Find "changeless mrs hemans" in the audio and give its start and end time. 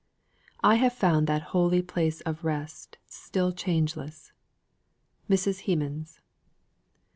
3.51-6.19